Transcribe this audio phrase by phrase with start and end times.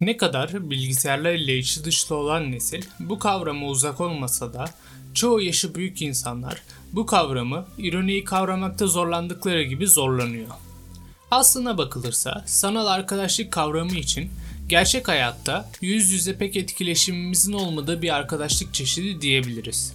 [0.00, 4.64] Ne kadar bilgisayarlar ile içi dışlı olan nesil bu kavrama uzak olmasa da
[5.14, 10.48] çoğu yaşı büyük insanlar bu kavramı ironiyi kavramakta zorlandıkları gibi zorlanıyor.
[11.30, 14.30] Aslına bakılırsa sanal arkadaşlık kavramı için
[14.68, 19.92] gerçek hayatta yüz yüze pek etkileşimimizin olmadığı bir arkadaşlık çeşidi diyebiliriz.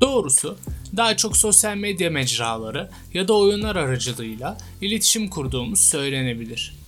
[0.00, 0.58] Doğrusu
[0.96, 6.78] daha çok sosyal medya mecraları ya da oyunlar aracılığıyla iletişim kurduğumuz söylenebilir.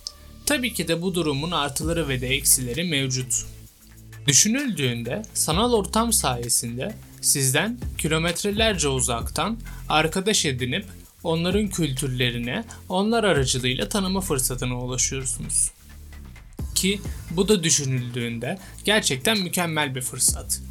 [0.51, 3.45] Tabii ki de bu durumun artıları ve de eksileri mevcut.
[4.27, 9.59] Düşünüldüğünde sanal ortam sayesinde sizden kilometrelerce uzaktan
[9.89, 10.85] arkadaş edinip
[11.23, 15.71] onların kültürlerine onlar aracılığıyla tanıma fırsatına ulaşıyorsunuz.
[16.75, 20.61] Ki bu da düşünüldüğünde gerçekten mükemmel bir fırsat.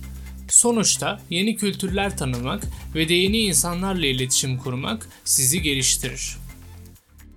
[0.48, 2.62] Sonuçta yeni kültürler tanımak
[2.94, 6.36] ve de yeni insanlarla iletişim kurmak sizi geliştirir.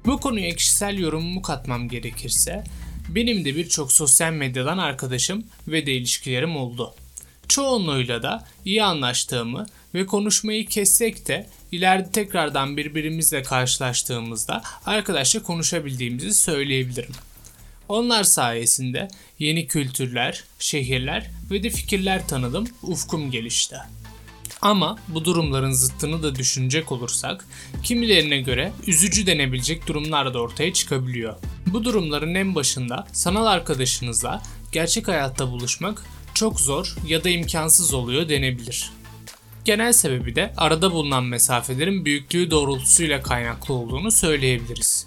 [0.05, 2.63] Bu konuya kişisel yorumumu katmam gerekirse,
[3.09, 6.95] benim de birçok sosyal medyadan arkadaşım ve de ilişkilerim oldu.
[7.47, 17.13] Çoğunluğuyla da iyi anlaştığımı ve konuşmayı kessek de ileride tekrardan birbirimizle karşılaştığımızda arkadaşla konuşabildiğimizi söyleyebilirim.
[17.89, 19.07] Onlar sayesinde
[19.39, 23.75] yeni kültürler, şehirler ve de fikirler tanıdım, ufkum gelişti.
[24.63, 27.45] Ama bu durumların zıttını da düşünecek olursak
[27.83, 31.35] kimilerine göre üzücü denebilecek durumlar da ortaya çıkabiliyor.
[31.67, 34.41] Bu durumların en başında sanal arkadaşınızla
[34.71, 38.91] gerçek hayatta buluşmak çok zor ya da imkansız oluyor denebilir.
[39.65, 45.05] Genel sebebi de arada bulunan mesafelerin büyüklüğü doğrultusuyla kaynaklı olduğunu söyleyebiliriz.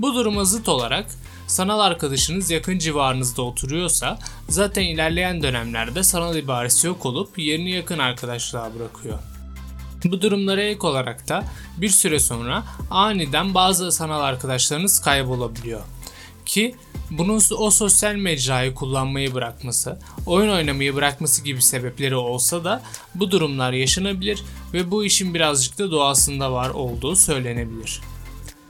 [0.00, 1.06] Bu duruma zıt olarak
[1.46, 8.74] sanal arkadaşınız yakın civarınızda oturuyorsa zaten ilerleyen dönemlerde sanal ibaresi yok olup yerini yakın arkadaşlığa
[8.74, 9.18] bırakıyor.
[10.04, 11.44] Bu durumlara ek olarak da
[11.76, 15.80] bir süre sonra aniden bazı sanal arkadaşlarınız kaybolabiliyor.
[16.46, 16.74] Ki
[17.10, 22.82] bunun o sosyal mecrayı kullanmayı bırakması, oyun oynamayı bırakması gibi sebepleri olsa da
[23.14, 28.00] bu durumlar yaşanabilir ve bu işin birazcık da doğasında var olduğu söylenebilir.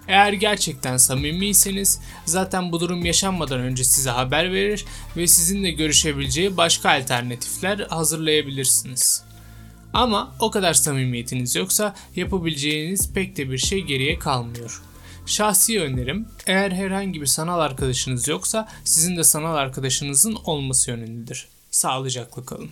[0.09, 4.85] Eğer gerçekten samimiyseniz zaten bu durum yaşanmadan önce size haber verir
[5.17, 9.25] ve sizinle görüşebileceği başka alternatifler hazırlayabilirsiniz.
[9.93, 14.83] Ama o kadar samimiyetiniz yoksa yapabileceğiniz pek de bir şey geriye kalmıyor.
[15.27, 21.49] Şahsi önerim eğer herhangi bir sanal arkadaşınız yoksa sizin de sanal arkadaşınızın olması yönündedir.
[21.71, 22.71] Sağlıcakla kalın.